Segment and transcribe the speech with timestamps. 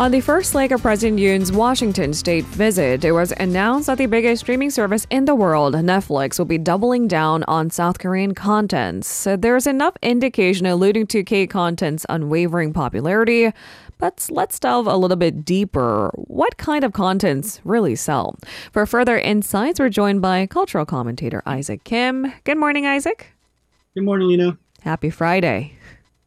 [0.00, 4.06] On the first leg of President Yoon's Washington state visit, it was announced that the
[4.06, 9.08] biggest streaming service in the world, Netflix, will be doubling down on South Korean contents.
[9.08, 13.50] So there's enough indication alluding to K content's unwavering popularity.
[13.98, 16.12] But let's delve a little bit deeper.
[16.14, 18.36] What kind of contents really sell?
[18.72, 22.32] For further insights, we're joined by cultural commentator Isaac Kim.
[22.44, 23.32] Good morning, Isaac.
[23.94, 24.58] Good morning, Lena.
[24.82, 25.72] Happy Friday.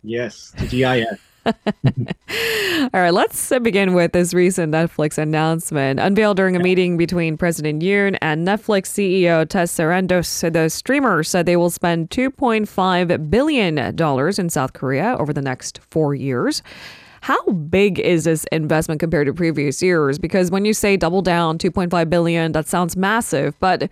[0.03, 1.30] Yes, the GIS.
[1.45, 5.99] All right, let's begin with this recent Netflix announcement.
[5.99, 11.45] Unveiled during a meeting between President Yoon and Netflix CEO Ted Sarandos, the streamer said
[11.45, 16.61] they will spend $2.5 billion in South Korea over the next four years.
[17.21, 20.17] How big is this investment compared to previous years?
[20.17, 23.91] Because when you say double down, 2.5 billion, that sounds massive, but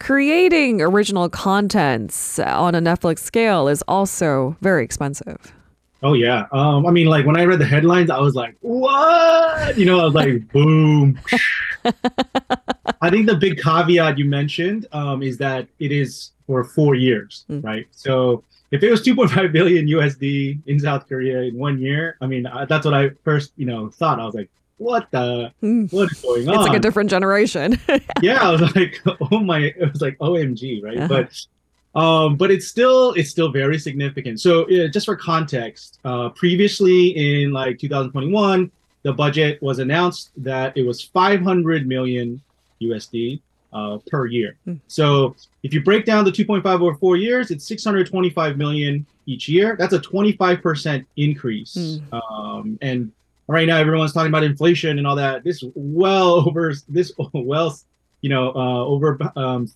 [0.00, 5.52] creating original contents on a Netflix scale is also very expensive.
[6.02, 6.46] Oh yeah.
[6.52, 10.00] Um, I mean, like when I read the headlines, I was like, "What?" You know,
[10.00, 11.18] I was like, "Boom."
[13.00, 17.44] I think the big caveat you mentioned um, is that it is for four years,
[17.50, 17.62] mm.
[17.62, 17.86] right?
[17.90, 22.46] So if it was 2.5 billion USD in South Korea in one year, I mean,
[22.46, 24.20] uh, that's what I first, you know, thought.
[24.20, 25.52] I was like, "What the?
[25.62, 25.92] Mm.
[25.92, 27.78] What is going on?" It's like a different generation.
[28.22, 29.00] yeah, I was like,
[29.32, 30.98] "Oh my!" It was like, "OMG!" Right?
[30.98, 31.08] Uh-huh.
[31.08, 31.46] But
[31.94, 34.40] um, but it's still it's still very significant.
[34.40, 38.70] So just for context, uh, previously in like 2021,
[39.02, 42.40] the budget was announced that it was 500 million
[42.80, 43.40] USD
[43.72, 44.56] uh, per year.
[44.66, 44.80] Mm.
[44.88, 49.76] So if you break down the 2.5 over four years, it's 625 million each year.
[49.78, 51.74] That's a 25% increase.
[51.74, 52.12] Mm.
[52.12, 53.12] Um, and
[53.46, 55.44] right now, everyone's talking about inflation and all that.
[55.44, 57.78] This well over this well,
[58.20, 59.70] you know, uh, over um,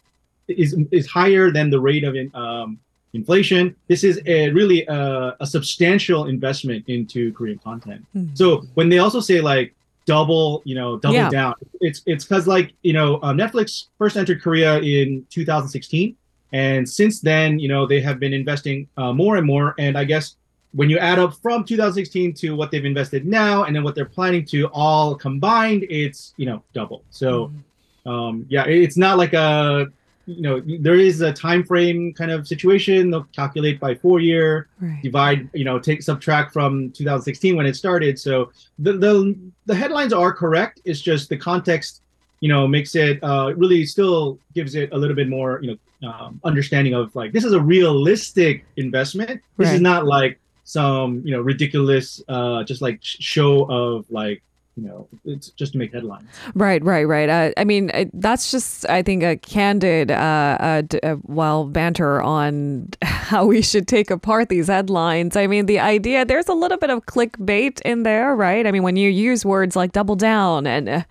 [0.58, 2.78] is is higher than the rate of um,
[3.12, 3.76] inflation.
[3.88, 8.04] This is a, really a, a, substantial investment into Korean content.
[8.16, 8.34] Mm-hmm.
[8.34, 9.74] So when they also say like
[10.06, 11.30] double, you know, double yeah.
[11.30, 16.16] down, it's it's because like you know uh, Netflix first entered Korea in 2016,
[16.52, 19.74] and since then you know they have been investing uh, more and more.
[19.78, 20.36] And I guess
[20.72, 24.06] when you add up from 2016 to what they've invested now, and then what they're
[24.06, 27.04] planning to all combined, it's you know double.
[27.10, 27.48] So.
[27.48, 27.58] Mm-hmm.
[28.04, 29.86] Um, yeah, it's not like a
[30.26, 34.68] you know there is a time frame kind of situation they'll calculate by four year
[34.80, 35.00] right.
[35.02, 40.12] divide you know take subtract from 2016 when it started so the, the the headlines
[40.12, 42.02] are correct it's just the context
[42.40, 46.08] you know makes it uh, really still gives it a little bit more you know
[46.08, 49.74] um, understanding of like this is a realistic investment this right.
[49.74, 54.42] is not like some you know ridiculous uh just like show of like
[54.76, 56.28] you know, it's just to make headlines.
[56.54, 57.28] Right, right, right.
[57.28, 62.88] Uh, I mean, that's just, I think, a candid, uh, uh, uh, well, banter on
[63.02, 65.36] how we should take apart these headlines.
[65.36, 68.66] I mean, the idea, there's a little bit of clickbait in there, right?
[68.66, 71.02] I mean, when you use words like double down and uh,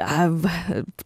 [0.00, 0.42] of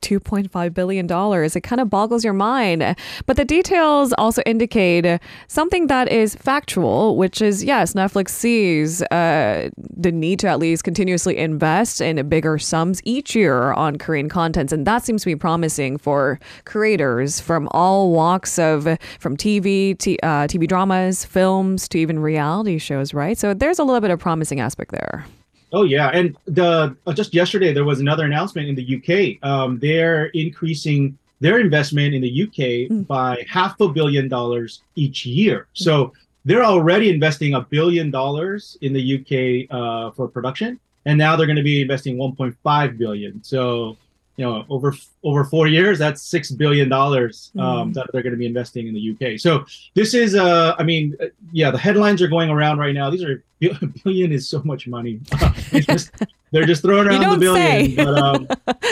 [0.00, 1.06] $2.5 billion.
[1.10, 2.96] It kind of boggles your mind.
[3.26, 9.70] But the details also indicate something that is factual, which is yes, Netflix sees uh,
[9.76, 14.72] the need to at least continuously invest in bigger sums each year on Korean contents.
[14.72, 18.84] And that seems to be promising for creators from all walks of
[19.18, 23.36] from TV, t- uh, TV dramas, films, to even reality shows, right?
[23.38, 25.26] So there's a little bit of promising aspect there.
[25.72, 29.46] Oh yeah, and the uh, just yesterday there was another announcement in the UK.
[29.48, 33.06] Um, they're increasing their investment in the UK mm.
[33.06, 35.60] by half a billion dollars each year.
[35.60, 35.66] Mm.
[35.74, 36.12] So
[36.44, 41.46] they're already investing a billion dollars in the UK uh, for production, and now they're
[41.46, 43.42] going to be investing 1.5 billion.
[43.42, 43.96] So
[44.38, 44.94] you know over
[45.24, 47.94] over four years that's six billion dollars um, mm.
[47.94, 49.64] that they're going to be investing in the uk so
[49.94, 53.24] this is uh i mean uh, yeah the headlines are going around right now these
[53.24, 53.42] are
[54.04, 55.20] billion is so much money
[55.72, 56.12] just,
[56.52, 58.46] they're just throwing around the billion but, um,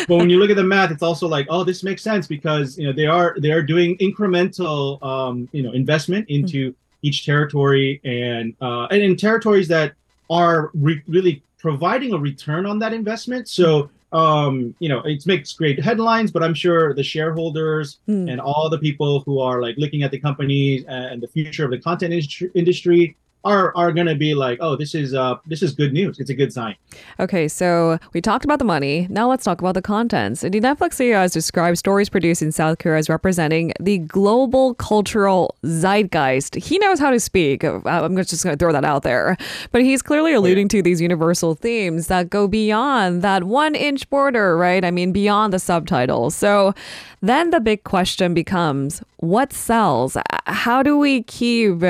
[0.08, 2.76] but when you look at the math it's also like oh this makes sense because
[2.76, 6.40] you know they are they are doing incremental um you know investment mm.
[6.40, 6.74] into mm.
[7.02, 9.92] each territory and uh and in territories that
[10.28, 15.52] are re- really providing a return on that investment so um, you know, it makes
[15.52, 18.30] great headlines, but I'm sure the shareholders mm.
[18.30, 21.70] and all the people who are like looking at the company and the future of
[21.72, 22.14] the content
[22.54, 26.18] industry are are going to be like, oh, this is uh this is good news.
[26.18, 26.74] It's a good sign.
[27.20, 29.06] Okay, so we talked about the money.
[29.08, 30.40] Now let's talk about the contents.
[30.40, 35.54] The Netflix CEO has described stories produced in South Korea as representing the global cultural
[35.64, 36.56] zeitgeist.
[36.56, 37.62] He knows how to speak.
[37.62, 39.36] Uh, I'm just going to throw that out there.
[39.70, 40.80] But he's clearly alluding oh, yeah.
[40.80, 44.84] to these universal themes that go beyond that one inch border, right?
[44.84, 46.34] I mean, beyond the subtitles.
[46.34, 46.74] So
[47.22, 50.16] then the big question becomes what sells?
[50.46, 51.82] How do we keep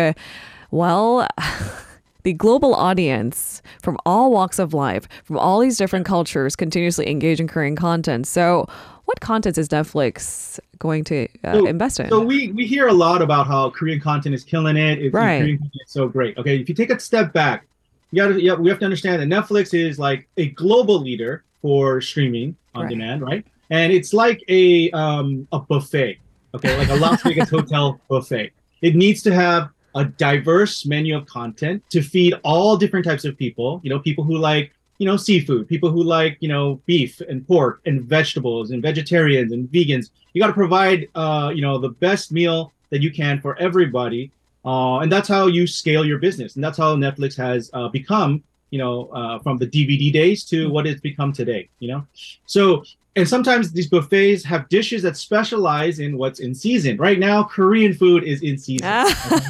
[0.70, 1.26] well,
[2.22, 7.40] the global audience from all walks of life, from all these different cultures, continuously engage
[7.40, 8.26] in Korean content.
[8.26, 8.66] So,
[9.04, 12.08] what content is Netflix going to uh, So- invest in?
[12.08, 14.98] So we we hear a lot about how Korean content is killing it.
[15.00, 15.38] It's, Right.
[15.40, 16.36] Korean so great.
[16.38, 17.66] Okay, if you take a step back,
[18.10, 22.00] you gotta yeah, we have to understand that Netflix is like a global leader for
[22.00, 22.90] streaming on Right.
[22.90, 23.46] demand, right?
[23.70, 26.18] And it's like a um a buffet.
[26.54, 28.50] Okay, like a Las Vegas hotel buffet.
[28.82, 33.36] It needs to have a diverse menu of content to feed all different types of
[33.36, 33.80] people.
[33.82, 37.46] You know, people who like you know seafood, people who like you know beef and
[37.46, 40.10] pork and vegetables and vegetarians and vegans.
[40.32, 44.30] You got to provide uh, you know the best meal that you can for everybody,
[44.64, 46.54] uh, and that's how you scale your business.
[46.54, 48.44] And that's how Netflix has uh, become.
[48.70, 51.68] You know, uh, from the DVD days to what it's become today.
[51.78, 52.06] You know,
[52.44, 52.84] so
[53.16, 56.98] and sometimes these buffets have dishes that specialize in what's in season.
[56.98, 59.06] Right now, Korean food is in season.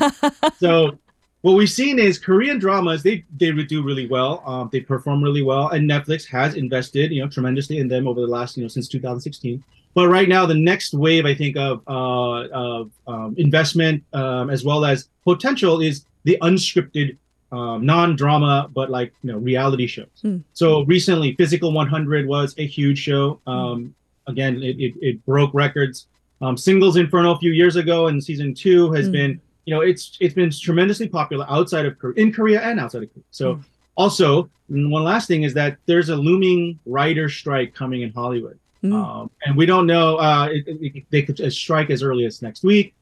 [0.58, 0.96] so
[1.42, 4.42] what we've seen is Korean dramas they they do really well.
[4.46, 8.20] Um, they perform really well, and Netflix has invested you know tremendously in them over
[8.20, 9.62] the last you know since 2016.
[9.94, 14.64] But right now, the next wave I think of uh, of um, investment um, as
[14.64, 17.16] well as potential is the unscripted.
[17.52, 20.08] Um, non-drama, but like you know, reality shows.
[20.20, 20.38] Hmm.
[20.52, 23.40] So recently, Physical 100 was a huge show.
[23.46, 23.94] Um,
[24.26, 26.06] again, it, it, it broke records.
[26.42, 29.12] Um, Singles Inferno a few years ago, and season two has Hmm.
[29.12, 33.04] been you know it's it's been tremendously popular outside of Korea, in Korea and outside
[33.04, 33.24] of Korea.
[33.30, 33.64] So Mm.
[33.96, 38.58] also mm, one last thing is that there's a looming writer strike coming in Hollywood,
[38.84, 38.92] Mm.
[38.94, 42.42] um, and we don't know uh, it, it, they could uh, strike as early as
[42.42, 42.92] next week.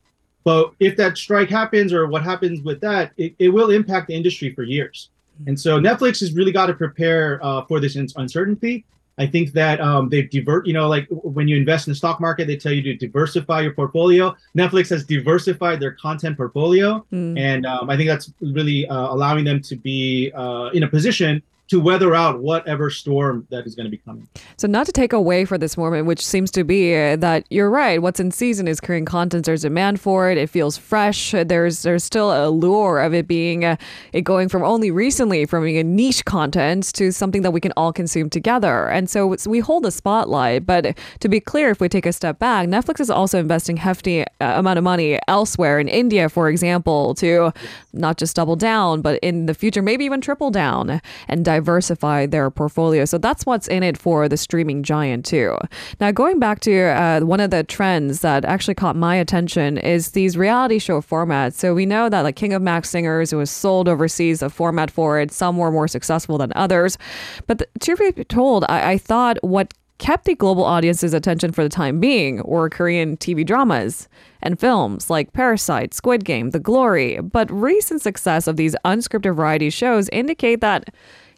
[0.44, 4.14] But if that strike happens or what happens with that, it, it will impact the
[4.14, 5.10] industry for years.
[5.46, 8.84] And so Netflix has really got to prepare uh, for this uncertainty.
[9.16, 12.20] I think that um, they've divert, you know, like when you invest in the stock
[12.20, 14.34] market, they tell you to diversify your portfolio.
[14.56, 17.38] Netflix has diversified their content portfolio, Mm.
[17.38, 21.42] and um, I think that's really uh, allowing them to be uh, in a position
[21.68, 24.28] to weather out whatever storm that is going to be coming.
[24.56, 27.70] So, not to take away for this moment, which seems to be uh, that you're
[27.70, 28.02] right.
[28.02, 29.46] What's in season is Korean content.
[29.46, 30.36] There's demand for it.
[30.36, 31.32] It feels fresh.
[31.32, 33.76] There's there's still a lure of it being uh,
[34.12, 37.72] it going from only recently from being a niche content to something that we can
[37.76, 38.88] all consume together.
[38.88, 40.66] And so we hold the spotlight.
[40.66, 44.22] But to be clear, if we take a step back, Netflix is also investing hefty
[44.22, 47.52] uh, amount of money elsewhere in India, for example, to
[47.92, 52.50] not just double down, but in the future maybe even triple down and diversify their
[52.50, 53.04] portfolio.
[53.04, 55.56] So that's what's in it for the streaming giant too.
[56.00, 60.12] Now going back to uh, one of the trends that actually caught my attention is
[60.12, 61.54] these reality show formats.
[61.54, 64.90] So we know that like King of Mask Singers it was sold overseas, a format
[64.90, 65.30] for it.
[65.32, 66.98] Some were more successful than others.
[67.46, 71.62] But the, truth be told, I, I thought what kept the global audience's attention for
[71.62, 74.08] the time being were Korean TV dramas
[74.42, 77.20] and films like Parasite, Squid Game, The Glory.
[77.20, 80.90] But recent success of these unscripted variety shows indicate that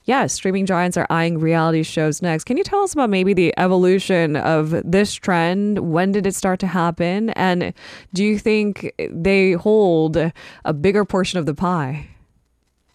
[0.06, 2.44] yes, streaming giants are eyeing reality shows next.
[2.44, 5.90] Can you tell us about maybe the evolution of this trend?
[5.92, 7.30] When did it start to happen?
[7.30, 7.75] And
[8.14, 10.16] do you think they hold
[10.64, 12.08] a bigger portion of the pie?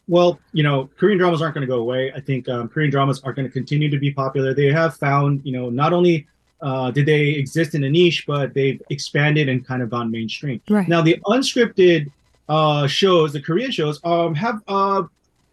[0.08, 2.12] Well, you know, Korean dramas aren't going to go away.
[2.14, 4.54] I think um, Korean dramas are going to continue to be popular.
[4.54, 6.28] They have found, you know, not only
[6.62, 10.62] uh, did they exist in a niche, but they've expanded and kind of gone mainstream.
[10.70, 10.88] Right.
[10.88, 12.12] Now, the unscripted
[12.50, 15.04] uh, shows, the Korean shows, um, have uh,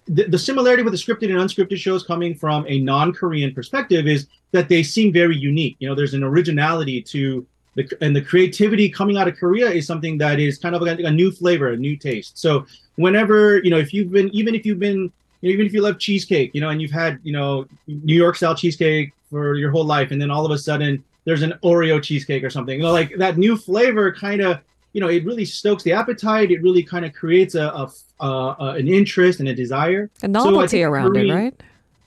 [0.08, 4.26] the, the similarity with the scripted and unscripted shows coming from a non-Korean perspective is
[4.52, 5.76] that they seem very unique.
[5.78, 9.86] You know, there's an originality to the and the creativity coming out of Korea is
[9.86, 12.38] something that is kind of like a new flavor, a new taste.
[12.38, 15.72] So whenever you know, if you've been, even if you've been, you know, even if
[15.72, 19.54] you love cheesecake, you know, and you've had, you know, New York style cheesecake for
[19.54, 22.78] your whole life, and then all of a sudden there's an Oreo cheesecake or something,
[22.78, 24.60] you know, like that new flavor kind of,
[24.98, 26.50] you know, it really stokes the appetite.
[26.50, 27.88] It really kind of creates a, a,
[28.18, 30.10] a, an interest and a desire.
[30.24, 31.62] A novelty think around it, right?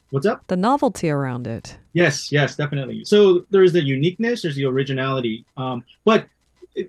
[0.10, 0.46] What's up?
[0.48, 1.78] The novelty around it.
[1.94, 3.06] Yes, yes, definitely.
[3.06, 5.46] So there's the uniqueness, there's the originality.
[5.56, 6.26] Um, but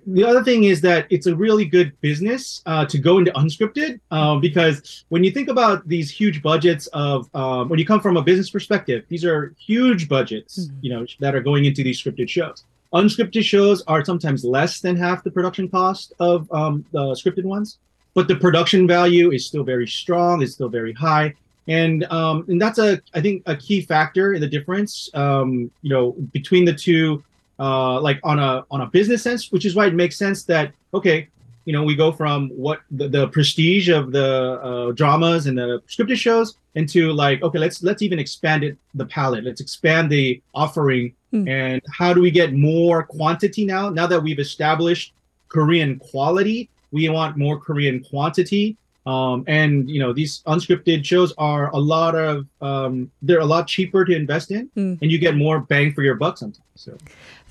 [0.07, 4.01] the other thing is that it's a really good business uh, to go into unscripted
[4.11, 8.17] uh, because when you think about these huge budgets of um, when you come from
[8.17, 10.71] a business perspective, these are huge budgets, Mhm.
[10.81, 12.65] you know, that are going into these scripted shows.
[12.93, 17.79] Unscripted shows are sometimes less than half the production cost of um, the scripted ones,
[18.13, 20.41] but the production value is still very strong.
[20.41, 21.33] It's still very high
[21.67, 25.89] and um, and that's a I think a key factor in the difference um, you
[25.89, 27.23] know between the two
[27.59, 30.73] uh, like on a on a business sense which is why it makes sense that
[30.93, 31.27] okay
[31.65, 35.81] you know we go from what the, the prestige of the uh, dramas and the
[35.87, 40.41] scripted shows into like okay let's let's even expand it the palette let's expand the
[40.53, 41.47] offering Hmm.
[41.47, 45.13] and how do we get more quantity now now that we've established
[45.49, 51.69] Korean quality we want more Korean quantity Um, and you know these unscripted shows are
[51.71, 54.99] a lot of um, they're a lot cheaper to invest in, Mm.
[55.01, 56.61] and you get more bang for your buck sometimes.
[56.75, 56.97] So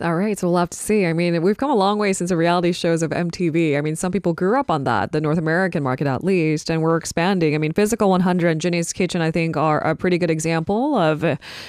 [0.01, 1.07] All right, so we'll have to see.
[1.07, 3.77] I mean, we've come a long way since the reality shows of MTV.
[3.79, 6.83] I mean, some people grew up on that, the North American market at least, and
[6.83, 7.55] we're expanding.
[7.55, 11.21] I mean, Physical 100 and Jinny's Kitchen, I think, are a pretty good example of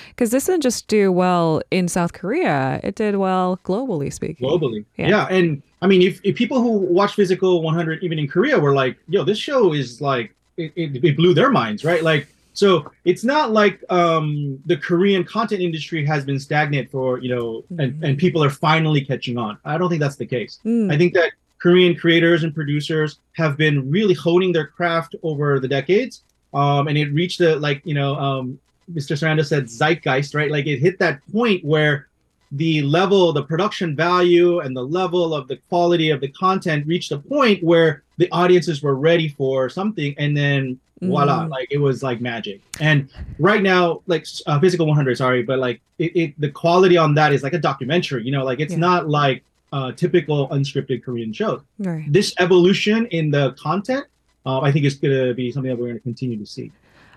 [0.09, 4.47] because this didn't just do well in South Korea; it did well globally speaking.
[4.47, 5.09] globally, Yeah.
[5.09, 5.27] yeah.
[5.27, 8.97] And I mean, if, if people who watch Physical 100 even in Korea were like,
[9.09, 12.03] "Yo, this show is like it, it, it blew their minds," right?
[12.03, 12.27] Like.
[12.55, 17.63] So it's not like um, the Korean content industry has been stagnant for you know,
[17.79, 19.57] and, and people are finally catching on.
[19.65, 20.59] I don't think that's the case.
[20.63, 20.93] Mm.
[20.93, 25.67] I think that Korean creators and producers have been really honing their craft over the
[25.67, 26.21] decades,
[26.53, 28.59] um, and it reached a like you know, um,
[28.93, 29.17] Mr.
[29.17, 30.51] Saranda said zeitgeist, right?
[30.51, 32.07] Like it hit that point where
[32.53, 37.11] the level, the production value, and the level of the quality of the content reached
[37.11, 41.49] a point where the audiences were ready for something, and then voila, Mm.
[41.49, 42.61] like it was like magic.
[42.79, 47.15] And right now, like uh, Physical 100, sorry, but like it, it, the quality on
[47.15, 48.23] that is like a documentary.
[48.23, 48.79] You know, like it's Yeah.
[48.79, 49.43] not like
[49.73, 51.61] uh, typical unscripted Korean shows.
[51.79, 52.05] Right.
[52.07, 54.05] This evolution in the content,
[54.45, 56.71] uh, I think, is going to be something that we're going to continue to see.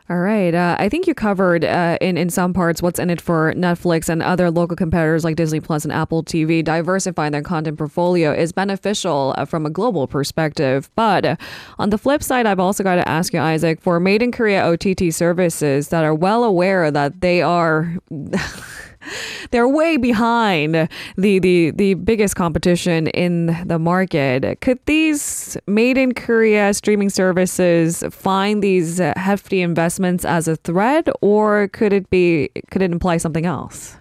[0.09, 0.55] All right.
[0.55, 4.09] Uh, I think you covered uh, in in some parts what's in it for Netflix
[4.09, 6.63] and other local competitors like Disney Plus and Apple TV.
[6.63, 10.89] Diversifying their content portfolio is beneficial uh, from a global perspective.
[10.95, 11.37] But uh,
[11.81, 14.65] on the flip side, I've also got to ask you, Isaac, for Made in Korea
[14.65, 17.97] OTT services that are well aware that they are.
[19.51, 20.75] They're way behind
[21.17, 24.61] the, the, the biggest competition in the market.
[24.61, 31.69] Could these made in Korea streaming services find these hefty investments as a threat, or
[31.69, 33.97] could it be could it imply something else?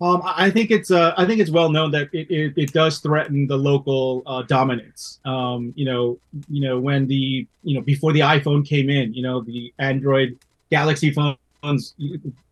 [0.00, 2.98] Um, I think it's uh, I think it's well known that it, it, it does
[2.98, 5.18] threaten the local uh, dominance.
[5.24, 9.22] Um, you know, you know when the you know before the iPhone came in, you
[9.22, 10.38] know the Android
[10.70, 11.10] Galaxy
[11.62, 11.94] phones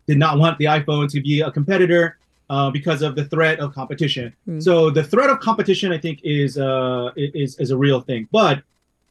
[0.07, 2.17] did not want the iPhone to be a competitor
[2.49, 4.33] uh, because of the threat of competition.
[4.45, 4.59] Hmm.
[4.59, 8.27] So the threat of competition, I think, is uh, is is a real thing.
[8.31, 8.63] But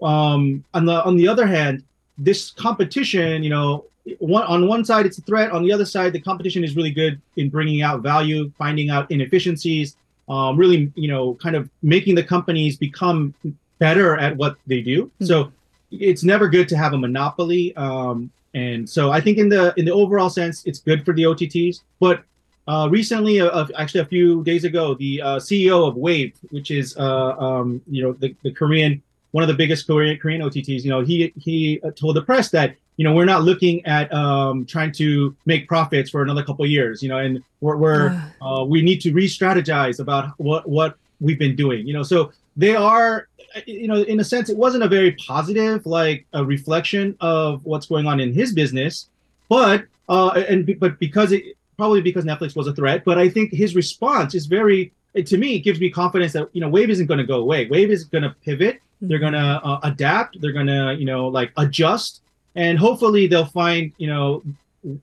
[0.03, 1.83] um, on the on the other hand,
[2.19, 3.85] this competition, you know,
[4.19, 5.53] one on one side it's a threat.
[5.53, 9.11] On the other side, the competition is really good in bringing out value, finding out
[9.11, 9.97] inefficiencies,
[10.29, 13.35] um, really, you know, kind of making the companies become
[13.79, 15.11] better at what they do.
[15.21, 15.27] Mhm.
[15.27, 15.53] So
[15.91, 17.77] it's never good to have a monopoly.
[17.77, 21.25] Um, and so I think in the in the overall sense, it's good for the
[21.25, 21.83] OTTs.
[22.01, 22.25] But
[22.67, 26.97] uh, recently, uh, actually a few days ago, the uh, CEO of Wavve, which is
[26.97, 29.03] uh, um, you know the, the Korean
[29.37, 32.49] one of the biggest Korean Korean OTTs, you know, he he uh, told the press
[32.53, 36.65] that you know we're not looking at um, trying to make profits for another couple
[36.65, 40.97] of years, you know, and we're, we're uh, we need to re-strategize about what what
[41.21, 42.03] we've been doing, you know.
[42.03, 43.29] So they are,
[43.67, 47.87] you know, in a sense, it wasn't a very positive like a reflection of what's
[47.87, 49.09] going on in his business,
[49.49, 53.53] but uh, and but because it probably because Netflix was a threat, but I think
[53.53, 56.89] his response is very it- to me it gives me confidence that you know Wavve
[56.91, 57.67] isn't going to go away.
[57.69, 58.81] Wavve is going to pivot.
[59.03, 60.41] They're going to uh, adapt.
[60.41, 62.23] They're going to you know like adjust,
[62.55, 64.43] and hopefully they'll find you know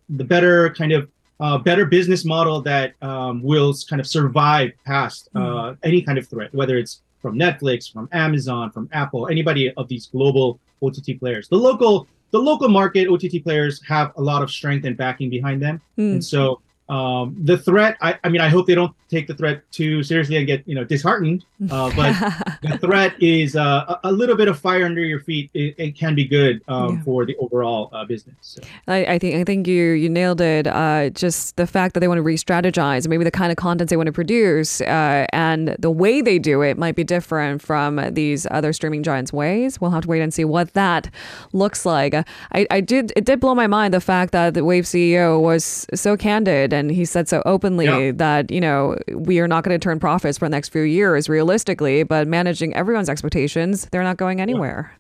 [0.10, 5.30] the better kind of uh, better business model that um, will kind of survive past
[5.36, 9.88] uh, any kind of threat, whether it's from Netflix, from Amazon, from Apple, anybody of
[9.88, 11.48] these global OTT players.
[11.48, 15.62] The local the local market OTT players have a lot of strength and backing behind
[15.62, 16.14] them, Mm.
[16.14, 16.60] and so
[16.94, 17.98] um, the threat.
[18.02, 20.76] I, I mean, I hope they don't take the threat too seriously and get you
[20.76, 21.46] know disheartened.
[21.72, 22.14] Uh, but
[22.62, 25.50] the threat is uh, a, a little bit of fire under your feet.
[25.54, 27.04] It, it can be good um, Yeah.
[27.04, 28.36] for the overall uh, business.
[28.42, 28.62] So.
[28.88, 30.68] I, I think I think you you nailed it.
[30.68, 33.98] Uh, just the fact that they want to re-strategize, maybe the kind of content they
[33.98, 38.46] want to produce, uh, and the way they do it might be different from these
[38.52, 39.80] other streaming giants' ways.
[39.80, 41.10] We'll have to wait and see what that
[41.54, 42.14] looks like.
[42.14, 45.86] I, I did it did blow my mind the fact that the Wavve CEO was
[45.94, 48.12] so candid and he said so openly Yeah.
[48.16, 51.30] that you know we are not going to turn profits for the next few years
[51.30, 54.92] realistically, but managing everyone's expectations, they're not going anywhere.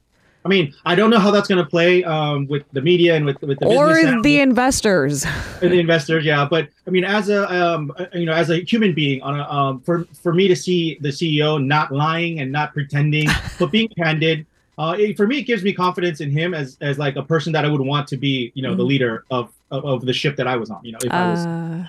[0.46, 3.26] I mean, I don't know how that's going to play um, with the media and
[3.26, 5.26] with with the Or the investors.
[5.62, 6.26] and the investors.
[6.26, 9.40] Yeah, but I mean, as a um, uh, you know, as a human being, on
[9.40, 13.28] a um, for for me to see the CEO not lying and not pretending,
[13.60, 14.46] but being candid.
[14.78, 17.54] Uh, it, for me, it gives me confidence in him as, as like a person
[17.54, 18.88] that I would want to be, you know, the Mhm.
[18.88, 20.80] leader of, of of the ship that I was on.
[20.84, 21.84] You know, if I was Uh,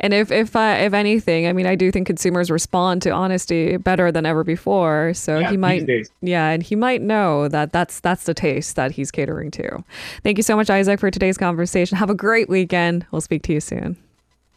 [0.00, 3.76] and if if uh, if anything, I mean, I do think consumers respond to honesty
[3.76, 5.12] better than ever before.
[5.14, 5.88] So yeah, he might,
[6.22, 9.84] yeah, and he might know that that's that's the taste that he's catering to.
[10.22, 11.96] Thank you so much, Isaac, for today's conversation.
[11.98, 13.06] Have a great weekend.
[13.12, 13.96] We'll speak to you soon.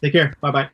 [0.02, 0.34] Take care.
[0.40, 0.73] Bye bye.